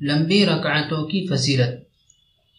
[0.00, 1.88] لمبی رکعتوں کی فضیلت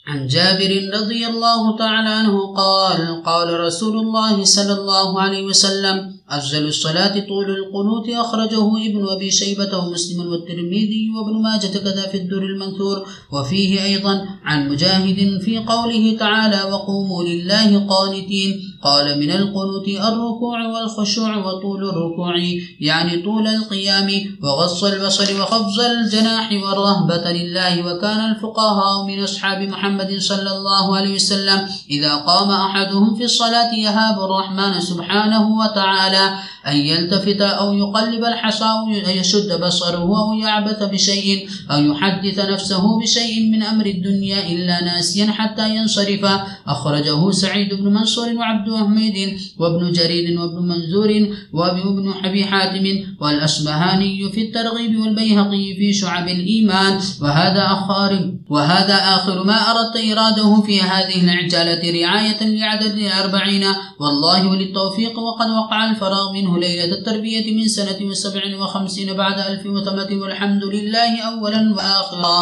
[0.07, 6.67] عن جابر رضي الله تعالى عنه قال قال رسول الله صلى الله عليه وسلم أفضل
[6.67, 13.07] الصلاة طول القنوت أخرجه ابن أبي شيبة ومسلم والترمذي وابن ماجة كذا في الدر المنثور.
[13.33, 18.68] وفيه أيضا عن مجاهد في قوله تعالى وقوموا لله قانتين.
[18.83, 22.35] قال من القنوت الركوع والخشوع وطول الركوع
[22.79, 30.51] يعني طول القيام وغص البصر وخفض الجناح والرهبة لله وكان الفقهاء من أصحاب محمد صلى
[30.51, 36.33] الله عليه وسلم إذا قام أحدهم في الصلاة يهاب الرحمن سبحانه وتعالى
[36.71, 43.49] أن يلتفت أو يقلب الحصى أو يشد بصره أو يعبث بشيء أو يحدث نفسه بشيء
[43.51, 46.25] من أمر الدنيا إلا ناسيا حتى ينصرف.
[46.67, 49.17] أخرجه سعيد بن منصور وعبد أحمد
[49.59, 51.11] وابن جرير وابن منذور
[51.53, 52.85] وابن حبي حاتم
[53.21, 56.99] والأصبهاني في الترغيب والبيهقي في شعب الإيمان.
[57.21, 63.63] وهذا أخار وهذا آخر ما أردت إراده في هذه العجالة رعاية لعدد الأربعين.
[63.99, 70.11] والله وللتوفيق وقد وقع الفراغ منه ليلة التربية من سنة وسبع وخمسين بعد ألف وثمة
[70.21, 72.39] والحمد لله أولا وآخرا.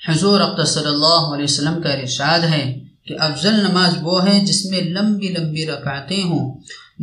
[0.00, 2.62] حضور اقتصر صلی اللہ علیہ وسلم کا ارشاد ہے
[3.06, 6.44] کہ افضل نماز وہ ہے جس میں لمبی لمبی رکعتیں ہوں.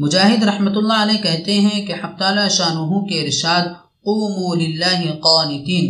[0.04, 3.66] مجاہد رحمۃ اللہ علیہ کہتے ہیں کہ حق تعالی شاہ کے ارشاد
[4.06, 5.86] قوموا للہ قانتین،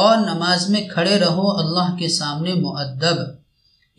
[0.00, 3.16] اور نماز میں کھڑے رہو اللہ کے سامنے معدب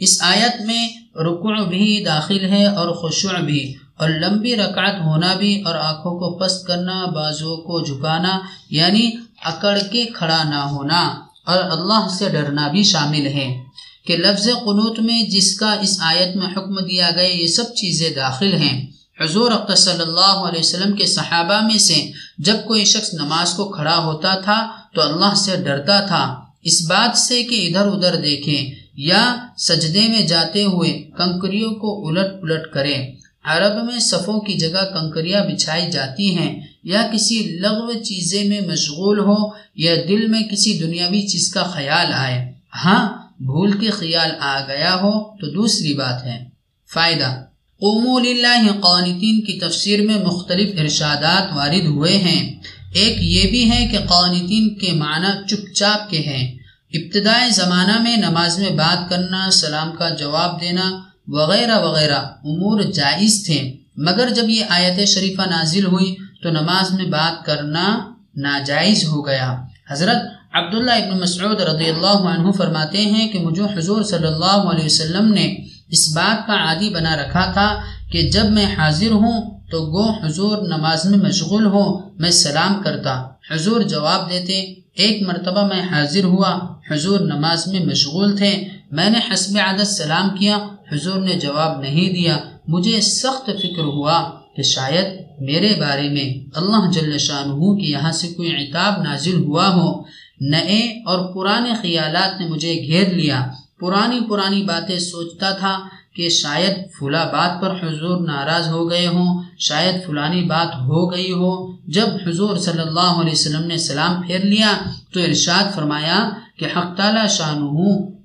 [0.01, 0.83] اس آیت میں
[1.25, 3.61] رکوع بھی داخل ہے اور خشوع بھی.
[3.97, 9.11] اور لمبی رکعت ہونا بھی اور آنکھوں کو پست کرنا بازو کو جھکانا یعنی
[9.45, 13.63] اکڑ کے کھڑا نہ ہونا۔ اور اللہ سے ڈرنا بھی شامل ہے
[14.07, 18.09] کہ لفظ قنوت میں جس کا اس آیت میں حکم دیا گیا، یہ سب چیزیں
[18.15, 18.85] داخل ہیں۔
[19.21, 23.65] حضور اقت صلی اللہ علیہ وسلم کے صحابہ میں سے جب کوئی شخص نماز کو
[23.65, 28.75] کھڑا ہوتا تھا تو اللہ سے ڈرتا تھا۔ اس بات سے کہ ادھر ادھر دیکھیں
[28.95, 34.85] یا سجدے میں جاتے ہوئے کنکریوں کو الٹ پلٹ کریں۔ عرب میں صفوں کی جگہ
[34.93, 40.79] کنکریاں بچھائی جاتی ہیں یا کسی لغو چیزیں میں مشغول ہو یا دل میں کسی
[40.79, 42.53] دنیاوی چیز کا خیال آئے۔
[42.85, 46.45] ہاں بھول کے خیال آ گیا ہو تو دوسری بات ہے۔
[46.93, 47.43] فائدہ
[47.79, 52.55] قومو للہ قانتین کی تفسیر میں مختلف ارشادات وارد ہوئے ہیں۔
[52.93, 56.57] ایک یہ بھی ہے کہ قانتین کے معنی چپ چاپ کے ہیں۔
[56.93, 63.45] ابتدائی زمانہ میں نماز میں بات کرنا، سلام کا جواب دینا وغیرہ وغیرہ امور جائز
[63.45, 69.25] تھے۔ مگر جب یہ آیت شریفہ نازل ہوئی تو نماز میں بات کرنا ناجائز ہو
[69.25, 70.17] گیا۔ حضرت
[70.53, 75.33] عبداللہ ابن مسعود رضی اللہ عنہ فرماتے ہیں کہ مجھے حضور صلی اللہ علیہ وسلم
[75.33, 75.55] نے
[75.89, 77.81] اس بات کا عادی بنا رکھا تھا
[78.11, 83.23] کہ جب میں حاضر ہوں تو گو حضور نماز میں مشغول ہو، میں سلام کرتا۔
[83.51, 86.59] حضور جواب دیتے، ایک مرتبہ میں حاضر ہوا،
[86.91, 92.13] حضور نماز میں مشغول تھے۔ میں نے حسب عادت سلام کیا، حضور نے جواب نہیں
[92.13, 92.37] دیا۔
[92.67, 97.43] مجھے سخت فکر ہوا کہ شاید میرے بارے میں اللہ جل شاہ
[97.75, 100.03] کی یہاں سے کوئی عتاب نازل ہوا ہو۔
[100.41, 103.47] نئے اور پرانے خیالات نے مجھے گھیر لیا۔
[103.79, 105.79] پرانی پرانی باتیں سوچتا تھا۔
[106.15, 111.31] کہ شاید فلا بات پر حضور ناراض ہو گئے ہوں، شاید فلانی بات ہو گئی
[111.31, 114.77] ہو۔ جب حضور صلی اللہ علیہ وسلم نے سلام پھیر لیا
[115.13, 117.57] تو ارشاد فرمایا کہ حق تعالی شاہ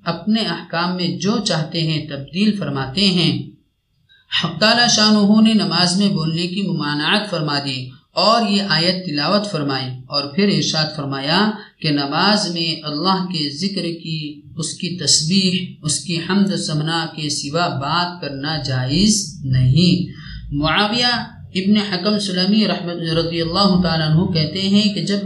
[0.05, 3.49] اپنے احکام میں جو چاہتے ہیں تبدیل فرماتے ہیں۔
[4.43, 9.51] حق تعالی شاہ نے نماز میں بولنے کی ممانعت فرما دی۔ اور یہ آیت تلاوت
[9.51, 11.51] فرمائی اور پھر ارشاد فرمایا
[11.81, 17.29] کہ نماز میں اللہ کے ذکر کی، اس کی تسبیح، اس کی حمد سمنا کے
[17.29, 20.11] سوا بات کرنا جائز نہیں۔
[20.53, 21.13] معاویہ
[21.55, 25.17] ابن حکم سلمی رحمت، رضی اللہ تعالیٰ عنہ کہتے ہیں کہ جب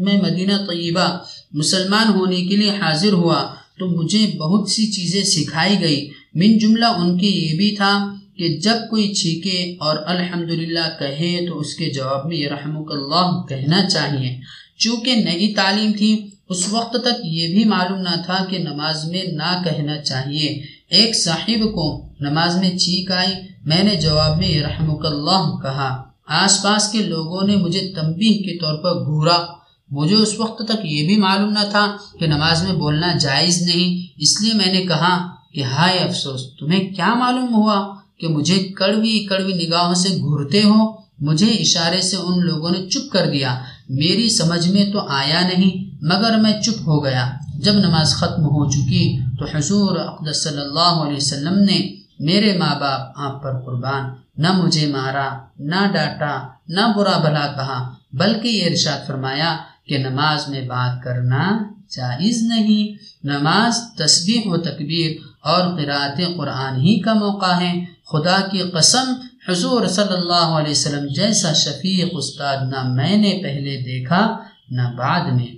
[0.00, 1.18] میں مدینہ طیبہ
[1.52, 6.84] مسلمان ہونے کے لیے حاضر ہوا تو مجھے بہت سی چیزیں سکھائی گئی۔ من جملہ
[6.84, 7.92] ان کی یہ بھی تھا
[8.38, 13.42] کہ جب کوئی چھینکے اور الحمدللہ کہے تو اس کے جواب میں یہ رحمک اللہ
[13.48, 14.40] کہنا چاہیے۔
[14.78, 19.22] چونکہ نئی تعلیم تھی، اس وقت تک یہ بھی معلوم نہ تھا کہ نماز میں
[19.24, 23.34] نہ کہنا چاہیے۔ ایک صاحب کو نماز میں چھینک آئی،
[23.64, 28.38] میں نے جواب میں یہ رحمک اللہ کہا۔ آس پاس کے لوگوں نے مجھے تنبیہ
[28.38, 29.46] کے طور پر گھورا۔
[29.90, 34.12] مجھے اس وقت تک یہ بھی معلوم نہ تھا کہ نماز میں بولنا جائز نہیں۔
[34.16, 39.26] اس لیے میں نے کہا کہ ہائے افسوس، تمہیں کیا معلوم ہوا؟ کہ مجھے کڑوی
[39.26, 44.28] کڑوی نگاہوں سے گھرتے ہو مجھے اشارے سے ان لوگوں نے چپ کر دیا۔ میری
[44.28, 49.18] سمجھ میں تو آیا نہیں، مگر میں چپ ہو گیا۔ جب نماز ختم ہو چکی
[49.38, 54.04] تو حضور اقدس صلی اللہ علیہ وسلم نے میرے ماں باپ آپ پر قربان،
[54.36, 59.56] نہ مجھے مارا، نہ ڈانٹا، نہ برا بھلا کہا، بلکہ یہ ارشاد فرمایا
[59.86, 61.58] کہ نماز میں بات کرنا
[61.90, 62.82] جائز نہیں۔
[63.26, 65.10] نماز تسبیح و تکبیر
[65.44, 67.72] اور قرآت قرآن ہی کا موقع ہے۔
[68.12, 69.12] خدا کی قسم،
[69.48, 74.36] حضور صلی اللہ علیہ وسلم جیسا شفیق استاد نہ میں نے پہلے دیکھا،
[74.70, 75.52] نہ بعد میں۔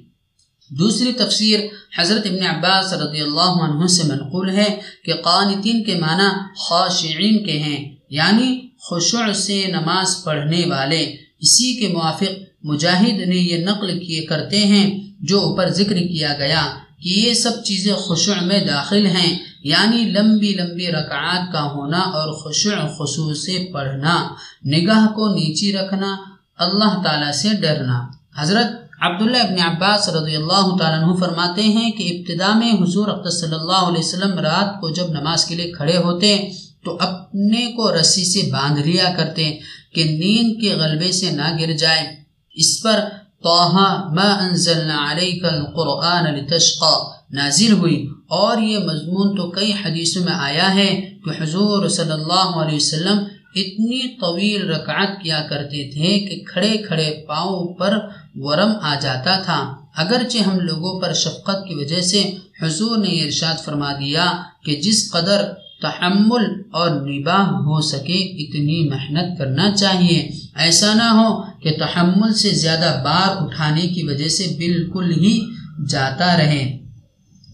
[0.71, 1.61] دوسری تفسیر
[1.99, 7.59] حضرت ابن عباس رضی اللہ عنہ سے منقول ہے کہ قانتین کے معنی خاشعین کے
[7.59, 8.49] ہیں یعنی
[8.91, 11.03] خشوع سے نماز پڑھنے والے۔
[11.39, 14.87] اسی کے موافق مجاہد نے یہ نقل کیے کرتے ہیں،
[15.21, 16.65] جو اوپر ذکر کیا گیا
[17.03, 22.29] کہ یہ سب چیزیں خشوع میں داخل ہیں۔ یعنی لمبی لمبی رکعات کا ہونا اور
[22.33, 24.15] خشوع خصوص سے پڑھنا،
[24.67, 26.17] نگاہ کو نیچی رکھنا،
[26.59, 27.99] اللہ تعالیٰ سے ڈرنا۔
[28.39, 28.71] حضرت
[29.01, 33.83] عبداللہ ابن عباس رضی اللہ تعالیٰ عنہ فرماتے ہیں کہ ابتدا میں حضور صلی اللہ
[33.89, 36.51] علیہ وسلم رات کو جب نماز کے لیے کھڑے ہوتے،
[36.85, 39.59] تو اپنے کو رسی سے باندھ لیا کرتے
[39.95, 42.07] کہ نیند کے غلبے سے نہ گر جائے۔
[42.55, 43.01] اس پر
[43.43, 46.95] توحا ما انزلنا علیک القرآن لتشقا
[47.31, 52.57] نازل ہوئی۔ اور یہ مضمون تو کئی حدیثوں میں آیا ہے کہ حضور صلی اللہ
[52.57, 53.19] علیہ وسلم
[53.55, 57.99] اتنی طویل رکعت کیا کرتے تھے کہ کھڑے کھڑے پاؤں پر
[58.35, 63.25] ورم آ جاتا تھا۔ اگرچہ ہم لوگوں پر شفقت کی وجہ سے حضور نے یہ
[63.25, 64.33] ارشاد فرما دیا
[64.65, 65.43] کہ جس قدر
[65.83, 72.51] تحمل اور نباہ ہو سکے، اتنی محنت کرنا چاہیے۔ ایسا نہ ہو کہ تحمل سے
[72.51, 75.47] زیادہ بار اٹھانے کی وجہ سے بالکل ہی
[75.89, 76.86] جاتا رہے۔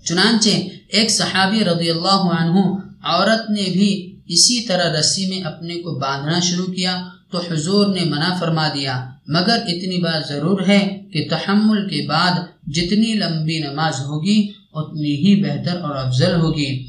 [0.05, 0.55] چنانچہ
[0.89, 2.59] ایک صحابی رضی اللہ عنہ
[3.03, 8.05] عورت نے بھی اسی طرح رسی میں اپنے کو باندھنا شروع کیا تو حضور نے
[8.05, 12.35] منع فرما دیا، مگر اتنی بات ضرور ہے کہ تحمل کے بعد
[12.67, 16.87] جتنی لمبی نماز ہوگی، اتنی ہی بہتر اور افضل ہوگی۔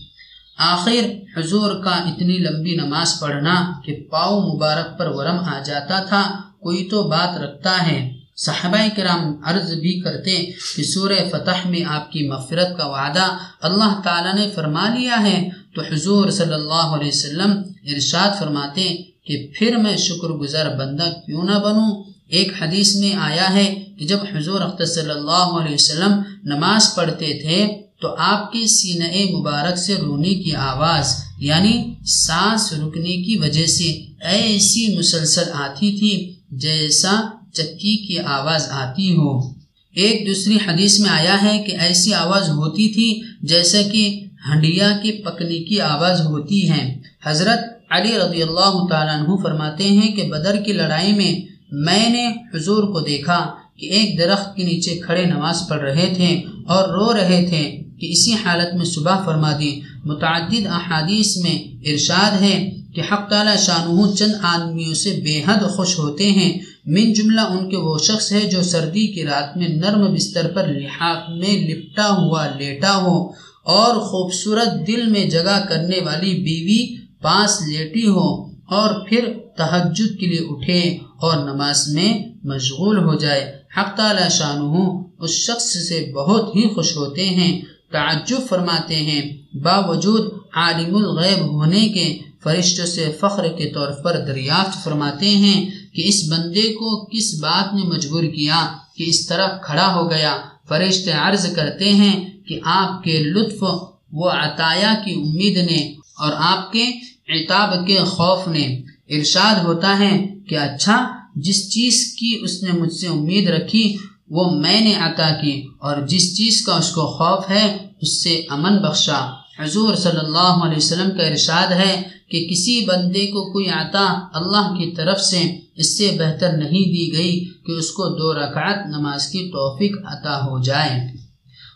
[0.58, 1.04] آخر
[1.38, 6.24] حضور کا اتنی لمبی نماز پڑھنا کہ پاؤ مبارک پر ورم آ جاتا تھا،
[6.60, 12.12] کوئی تو بات رکھتا ہے۔ صحابہ کرام عرض بھی کرتے کہ سورہ فتح میں آپ
[12.12, 17.08] کی مغفرت کا وعدہ اللہ تعالیٰ نے فرما لیا ہے۔ تو حضور صلی اللہ علیہ
[17.08, 17.52] وسلم
[17.94, 18.96] ارشاد فرماتے
[19.26, 24.06] کہ پھر میں شکر گزار بندہ کیوں نہ بنوں؟ ایک حدیث میں آیا ہے کہ
[24.06, 29.78] جب حضور اختر صلی اللہ علیہ وسلم نماز پڑھتے تھے تو آپ کے سینہ مبارک
[29.78, 37.22] سے رونے کی آواز یعنی سانس رکنے کی وجہ سے ایسی مسلسل آتی تھی جیسا
[37.54, 39.64] چکی کی آواز آتی ہو۔
[39.96, 45.12] ایک دوسری حدیث میں آیا ہے کہ ایسی آواز ہوتی تھی جیسا کہ ہنڈیا کے
[45.12, 47.60] پکنے کی آواز ہوتی ہے۔ حضرت
[47.90, 51.42] علی رضی اللہ تعالیٰ عنہ فرماتے ہیں کہ بدر کی لڑائی میں
[51.72, 56.42] میں نے حضور کو دیکھا کہ ایک درخت کے نیچے کھڑے نماز پڑھ رہے تھے
[56.68, 62.42] اور رو رہے تھے کہ اسی حالت میں صبح فرما دی۔ متعدد احادیث میں ارشاد
[62.42, 67.42] ہے کہ حق تعالی شانہ چند آدمیوں سے بے حد خوش ہوتے ہیں۔ من جملہ
[67.42, 71.68] ان کے وہ شخص ہے جو سردی کی رات میں نرم بستر پر لحاق میں
[71.68, 73.28] لپٹا ہوا لیٹا ہو
[73.66, 78.44] اور خوبصورت دل میں جگہ کرنے والی بیوی پاس لیٹی ہو
[78.76, 80.80] اور پھر تحجد کے لیے اٹھے
[81.22, 86.98] اور نماز میں مشغول ہو جائے۔ حق تعالی شانہ اس شخص سے بہت ہی خوش
[86.98, 87.62] ہوتے ہیں۔
[87.94, 89.22] تعجب فرماتے ہیں۔
[89.54, 96.02] باوجود عالم الغیب ہونے کے فرشتوں سے فخر کے طور پر دریافت فرماتے ہیں کہ
[96.06, 100.38] اس بندے کو کس بات نے مجبور کیا کہ اس طرح کھڑا ہو گیا۔
[100.68, 103.64] فرشتے عرض کرتے ہیں کہ آپ کے لطف
[104.12, 106.86] و عطایا کی امید نے اور آپ کے
[107.30, 112.94] عتاب کے خوف نے۔ ارشاد ہوتا ہے کہ اچھا جس چیز کی اس نے مجھ
[112.94, 113.98] سے امید رکھی
[114.34, 118.42] وہ میں نے عطا کی اور جس چیز کا اس کو خوف ہے، اس سے
[118.50, 119.22] امن بخشا۔
[119.60, 124.74] حضور صلی اللہ علیہ وسلم کا ارشاد ہے کہ کسی بندے کو کوئی عطا اللہ
[124.78, 129.28] کی طرف سے اس سے بہتر نہیں دی گئی کہ اس کو دو رکعت نماز
[129.28, 131.00] کی توفیق عطا ہو جائے۔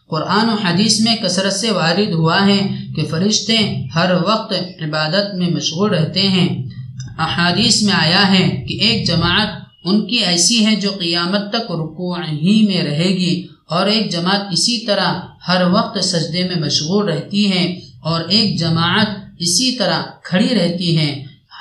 [0.10, 5.50] قرآن و حدیث میں کثرت سے وارد ہوا ہے کہ فرشتے ہر وقت عبادت میں
[5.50, 6.70] مشغول رہتے ہیں۔
[7.18, 12.16] احادیث میں آیا ہے کہ ایک جماعت ان کی ایسی ہے جو قیامت تک رکوع
[12.22, 13.36] ہی میں رہے گی
[13.70, 17.66] اور ایک جماعت اسی طرح ہر وقت سجدے میں مشغول رہتی ہے
[18.02, 21.12] اور ایک جماعت اسی طرح کھڑی رہتی ہے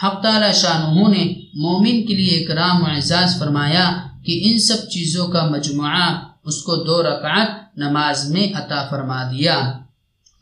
[0.02, 3.86] حق تعالی شاہ نے مومن کے لیے اکرام و اعزاز فرمایا
[4.26, 6.06] کہ ان سب چیزوں کا مجموعہ
[6.46, 9.56] اس کو دو رکعت نماز میں عطا فرما دیا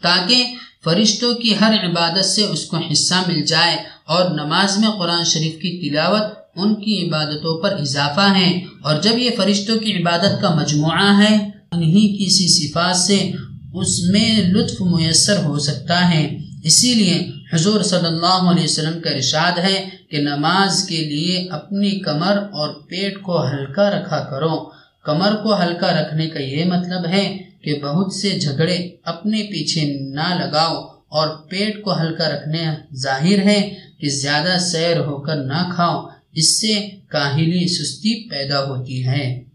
[0.02, 0.54] تاکہ
[0.84, 3.76] فرشتوں کی ہر عبادت سے اس کو حصہ مل جائے
[4.06, 9.18] اور نماز میں قرآن شریف کی تلاوت ان کی عبادتوں پر اضافہ ہے اور جب
[9.18, 13.32] یہ فرشتوں کی عبادت کا مجموعہ ہے، انہی کسی صفات سے
[13.74, 19.10] اس میں لطف میسر ہو سکتا ہے۔ اسی لیے حضور صلی اللہ علیہ وسلم کا
[19.10, 24.70] ارشاد ہے کہ نماز کے لیے اپنی کمر اور پیٹ کو ہلکا رکھا کرو۔
[25.04, 30.34] کمر کو ہلکا رکھنے کا یہ مطلب ہے کہ بہت سے جھگڑے اپنے پیچھے نہ
[30.34, 30.74] لگاؤ
[31.08, 36.60] اور پیٹ کو ہلکا رکھنے ظاہر ہے کہ زیادہ سیر ہو کر نہ کھاؤ۔ اس
[36.60, 39.53] سے کاہلی سستی پیدا ہوتی ہے۔